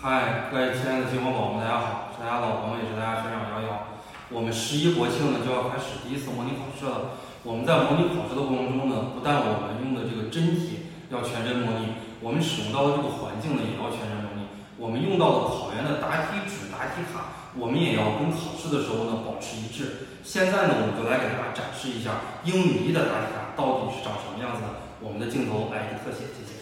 [0.00, 2.14] 嗨，各位亲爱的金华宝宝们，大家好！
[2.14, 3.98] 是大家老朋友，也是大家学长瑶瑶。
[4.30, 7.18] 我们十一国庆呢就要开始第一次模拟考试了。
[7.42, 14.46] 我们在模拟考试的过程中呢，不但我们用的这个真题要全真模拟，我们使用到的这个环境呢也要全真模拟。
[14.78, 20.22] 我们用到的考研的答题纸、答题卡，我们也要跟考试的时候呢保持一致。
[20.22, 24.86] 现在呢，我们就来给大家展示一下英语一的答题卡到底是长什么样子的。
[25.02, 26.54] 我们的镜头来一个特写，谢谢。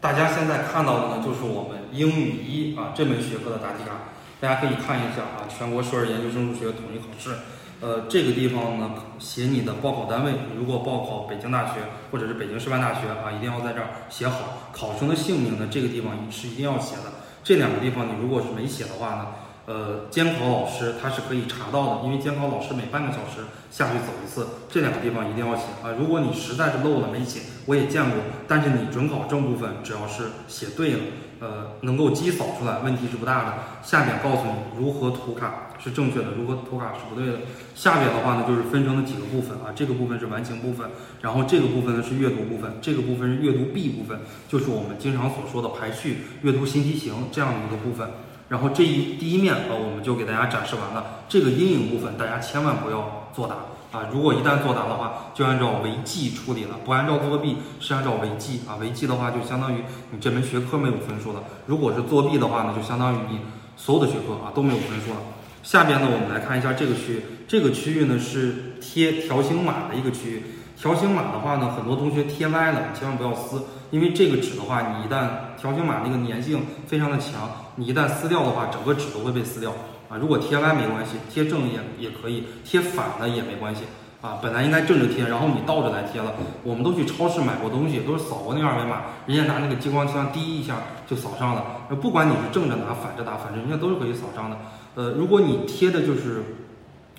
[0.00, 3.92] 大家现在看到的呢，就是我们英语一啊这门学科的答题卡，
[4.40, 7.36] 大家可以看一下啊，全国硕士研究生入学统一考试，
[7.80, 14.70] 呃，这个地方呢写你的报考单位，如果报考北京大学或者是北京师范大学啊，一定要在这儿写好。
[14.72, 17.12] 考生的姓名呢，这个地方是一定要写的。
[17.44, 19.26] 这两个地方你如果是没写的话呢？
[19.66, 25.94] 呃，监考老师他是可以查到的，因为监考老师每半个小时下去走一次，这两个地方一定要写啊。
[25.98, 30.98] 如果你实在是漏了没写，我也见过，但是你准考证部分只要是写对了，
[31.38, 33.54] 呃，能够机扫出来，问题是不大的。
[33.82, 37.38] 下面告诉你如何涂卡是正确的，如何涂卡是不对的。
[37.76, 48.10] 下边的话呢，就是分成了几个部分啊，这个部分是完形部分，然后这个部分呢是阅读部分，这个部分是阅读 B 部分，就是我们经常所说的排序、阅读新题型这样的一个部分。
[48.50, 51.22] 然后这一第一面啊，我们就给大家展示完了。
[51.28, 53.54] 这个阴影部分，大家千万不要作答
[53.96, 54.08] 啊！
[54.12, 58.74] 如果一旦作答的话，就按照违纪处理了，不按照作弊，是按照违纪啊。
[58.80, 61.44] 违纪的话，就相当于你这门学科没有分数了。
[61.66, 63.38] 如果是作弊的话呢，就相当于你
[63.76, 65.20] 所有的学科啊都没有分数了。
[65.62, 70.42] 下边呢，我们来看一下这个区域，这个区域呢是贴条形码的一个区域。
[70.80, 73.60] 条形码的话呢，很多同学贴歪了，千万不要撕。
[73.90, 75.28] 因为这个纸的话，你一旦
[75.58, 79.72] 条形码那个粘性非常的强，你一旦撕掉的话，整个纸都会被撕掉
[80.08, 80.16] 啊。
[80.16, 83.82] 如果贴歪没关系，贴正也也可以，贴反了也没关系
[84.22, 84.38] 啊。
[84.40, 86.32] 本来应该正着贴，然后你倒着来贴了。
[86.62, 91.62] 我们都去超市买过东西，都是扫过那二维码，人家拿那个激光枪滴一下就扫上了。
[92.00, 94.56] 不管你是正着拿、反着打，反正人家都是可以扫上的。
[94.94, 96.42] 呃，如果你贴的就是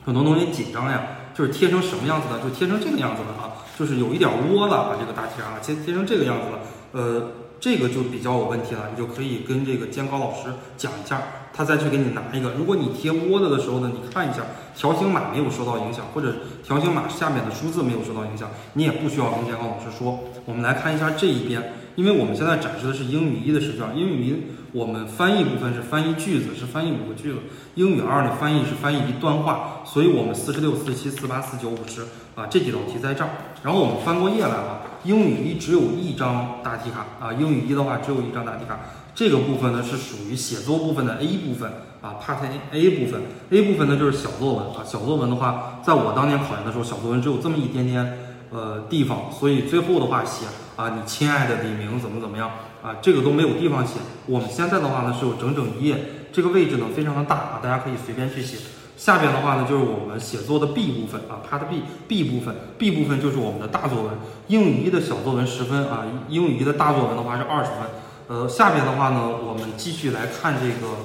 [0.06, 1.01] 很多同学紧张呀，
[1.34, 3.51] 就是贴成什么样子的，就贴成这个样子的啊。
[3.78, 6.59] 就是有一点窝了，把这个大题卡贴贴成这个样子了，
[6.91, 11.22] 呃，这个就比较有问题了，你就可以跟这个监考老师讲一下，
[11.53, 12.51] 他再去给你拿一个。
[12.51, 14.41] 如果你贴窝了的时候呢，你看一下
[14.75, 20.19] 条形码没有受到影响，或者条形码下面的数字没有受到影响，你也不需要跟监考老师说。
[20.45, 24.35] 我们来看一下这一边，因为我们现在展示的是英语一的试卷，英语一
[24.72, 27.40] 我们翻译部分是翻译句子，是翻译五个句子，
[27.75, 32.03] 英语二呢翻译是翻译一段话，所以我们四十六、四十七、四八、四九、五十。
[32.34, 33.29] 啊，这几道题在这儿，
[33.62, 34.84] 然后我们翻过页来了。
[35.03, 38.79] 英语一只有一张答题卡啊，英语一的话只有一张答题卡。
[39.13, 41.69] 这个部分呢是属于写作部分的 A 部分
[42.02, 42.38] 啊，Part
[42.72, 43.22] A A 部分。
[43.50, 48.18] A 部分呢就是小作文啊，小作文的话，在我当年考研的时候，小作文只有这么一点点
[48.51, 50.45] 呃地方，所以最后的话写
[50.75, 52.51] 啊，你亲爱的李明怎么怎么样
[52.84, 53.95] 啊，这个都没有地方写。
[54.28, 55.97] 我们现在的话呢是有整整一页，
[56.31, 58.57] 这个位置呢非常的大啊，大家可以随便去写。
[58.97, 64.11] 下边的话呢，就是我们写作的 B 部分啊，Part B，B 部分，B 部分就是我们的大作文。
[64.47, 67.79] 英语一的小作文十分啊，英语一的大作文的话是二十分。
[68.28, 70.97] 呃，下边的话呢，我们继续来看这个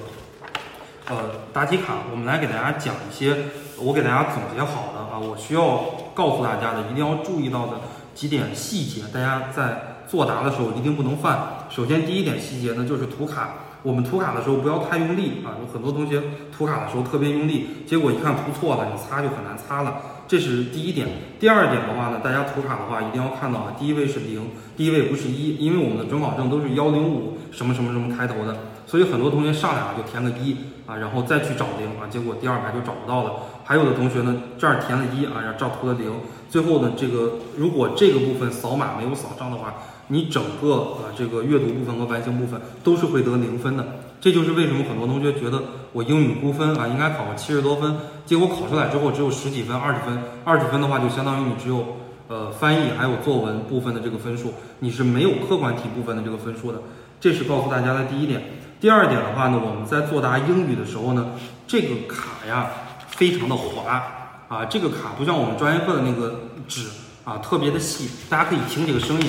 [1.08, 3.46] 呃答题卡，我们来给大家讲一些
[3.78, 5.84] 我给大家总结好的啊，我需要
[6.16, 7.74] 告诉大家的，一定要注意到的
[8.14, 11.38] 几点细节，大家在作答的时候一定不能犯。
[11.68, 13.50] 首先第一点细节呢，就是涂卡。
[13.82, 19.98] 我们涂卡的时候不要太用力啊，有很多同学涂卡的时候特别用力，结果一看涂错了，你擦就很难擦了。
[20.26, 21.06] 这是第一点。
[21.38, 28.56] 第二点的话呢，大家涂卡的话一定要看到啊，第一位是零，第一位不是一，因为我们的准考证都是幺零五什么什么什么开头的，
[28.86, 30.56] 所以很多同学上来啊就填个一
[30.86, 33.32] 啊，然后再去找零啊，结果第二排就找不到了。
[33.66, 36.10] 还有的同学呢，这儿填了一啊，然后这儿涂了零，
[36.48, 39.74] 最后呢这个如果这个部分扫码没有扫上的话。
[40.08, 43.84] 你整个啊，这个阅读部分和完形部分都是会得零分的，
[44.20, 45.60] 这就是为什么很多同学觉得
[45.92, 47.92] 我英语估分啊应该考个七十多分，
[48.24, 51.96] 结果考出来之后只有十几分、二十分，二十分的话就相当于你只有
[52.28, 56.80] 呃翻译还有作文部分的这个分数，你是没有客观题部分的这个分数的，
[57.18, 58.44] 这是告诉大家的第一点。
[58.80, 61.30] 第二点的话呢，我们在作答英语的时候呢，
[61.66, 62.70] 这个卡呀
[63.16, 64.04] 非常的滑
[64.48, 66.86] 啊，这个卡不像我们专业课的那个纸
[67.24, 69.26] 啊特别的细，大家可以听这个声音。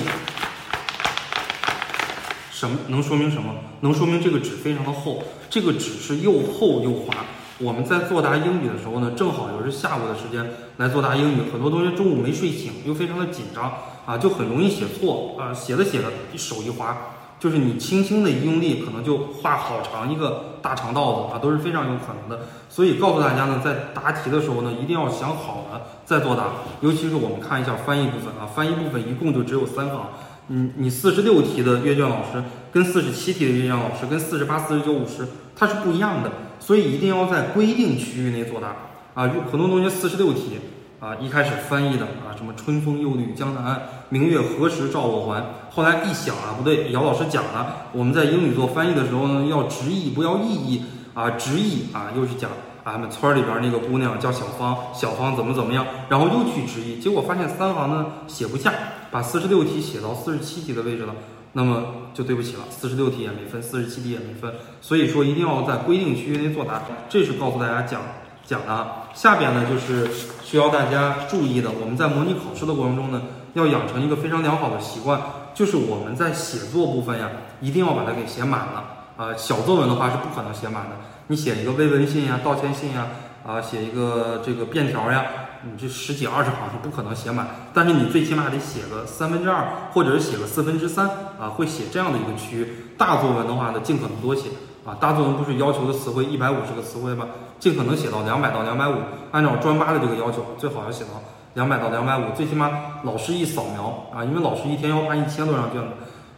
[2.52, 3.54] 什么能说明什么？
[3.80, 7.14] 能说明这个纸非常的厚，这个纸是又厚又滑。
[7.58, 13.72] 我们在作答英语的时候呢，正好又是下午的时间来作答英语，很多同学中午没睡醒，又非常的紧张
[14.04, 16.96] 啊，就很容易写错啊，写着写着手一滑，
[17.38, 22.46] 就是你轻轻的一用力，可能就画好长一个大长道子啊，都是非常有可能的。
[22.68, 26.48] 所以告诉大家呢，在答题的时候呢，一定要想好了再作答，
[26.80, 30.00] 尤其是我们看一下翻译部分啊，翻译部分一共就只有三行。
[30.48, 32.42] 你，你四十六题的阅卷老师
[32.72, 38.74] 跟四十七题的阅卷老师跟四十八、四十九、五十，它是不一样的，所以一定要在规定区域内作答
[39.14, 39.26] 啊。
[39.26, 40.58] 有很多同学四十六题
[41.00, 50.82] 啊，一开始翻译的啊，什么春风又绿江南岸，明月何时照我还，后来一想啊，不对，姚老师讲了，我们在英语做翻译的时候呢，要直译不要意译
[51.14, 52.50] 啊，直译啊，又是讲。
[52.84, 58.72] 咱们村里边那个姑娘叫小芳，小芳怎么怎么样，然后又去直译，结果发现三行呢写不下，
[59.10, 61.14] 把四十六题写到四十七题的位置了，
[61.52, 61.82] 那么
[62.14, 64.50] 就对不起了，四十六题也没分，四十七题也没分，
[64.80, 66.80] 所以说一定要在规定区域内作答，
[67.10, 68.00] 这是告诉大家讲
[68.48, 68.86] 讲的。
[69.12, 70.08] 下边呢就是
[70.42, 73.20] 需要大家注意的，我们在模拟考试的过程中呢，
[73.52, 75.20] 要养成一个非常良好的习惯，
[75.52, 77.28] 就是我们在写作部分呀，
[77.60, 78.84] 一定要把它给写满了。
[79.18, 80.96] 啊，小作文的话是不可能写满的。
[81.26, 83.08] 你写一个慰问信呀、道歉信呀，
[83.44, 85.26] 啊，写一个这个便条呀，
[85.64, 87.48] 你这十几二十行是不可能写满。
[87.74, 91.08] 但是你最起码得写个三分之二，或者是写个四分之三
[91.38, 92.92] 啊，会写这样的一个区域。
[92.96, 94.48] 大作文的话呢，尽可能多写
[94.84, 94.96] 啊。
[95.00, 97.26] 大作文不是要求的词汇一百五十个词汇吗？
[97.58, 98.94] 尽可能写到两百到两百五。
[99.30, 101.10] 按照专八的这个要求，最好要写到
[101.54, 102.22] 两百到两百五。
[102.36, 102.70] 最起码
[103.04, 105.88] 老师一扫描啊，因为老师一天要发一千多张卷子，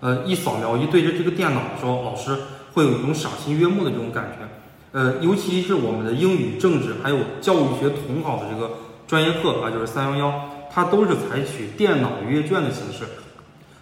[0.00, 2.38] 呃，一扫描一对着这个电脑的时候，老师。
[2.72, 4.46] 会有一种赏心悦目的这种感觉，
[4.93, 8.70] 呃，尤其是我们的英语、政治还有教育学统考的这个
[9.08, 13.04] 专业课啊，就是三幺幺，它都是采取电脑阅卷的形式，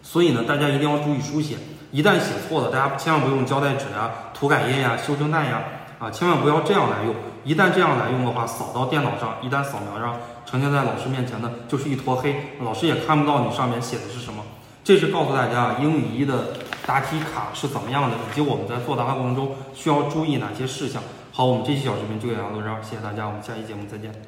[0.03, 1.57] 所以呢，大家一定要注意书写，
[1.91, 5.63] 一旦写错了，大家千万不用胶带纸呀、涂改液呀、修正带呀，
[5.99, 7.15] 啊，千万不要这样来用，
[7.45, 14.43] 一旦这样来用的话，扫到电脑上，一旦扫描上呈现在老师面前的，就是一坨黑，老师也看不到你上面写的是什么。
[14.85, 16.55] 这是告诉大家英语一的
[16.87, 21.03] 答题卡是怎么样的，以及我们在作答的过程中需要注意哪些事项。
[21.33, 24.28] 好，我们这期小视频就给大家录这儿，谢谢大家，我们下期节目再见。